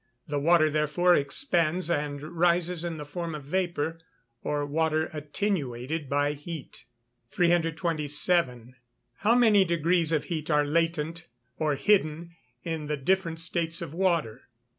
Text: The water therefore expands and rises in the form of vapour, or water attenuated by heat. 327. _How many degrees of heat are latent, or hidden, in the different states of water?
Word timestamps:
The 0.27 0.39
water 0.39 0.67
therefore 0.67 1.13
expands 1.13 1.87
and 1.91 2.23
rises 2.23 2.83
in 2.83 2.97
the 2.97 3.05
form 3.05 3.35
of 3.35 3.43
vapour, 3.43 3.99
or 4.41 4.65
water 4.65 5.11
attenuated 5.13 6.09
by 6.09 6.33
heat. 6.33 6.85
327. 7.29 8.73
_How 9.21 9.37
many 9.39 9.63
degrees 9.63 10.11
of 10.11 10.23
heat 10.23 10.49
are 10.49 10.65
latent, 10.65 11.27
or 11.59 11.75
hidden, 11.75 12.31
in 12.63 12.87
the 12.87 12.97
different 12.97 13.39
states 13.39 13.79
of 13.79 13.93
water? 13.93 14.45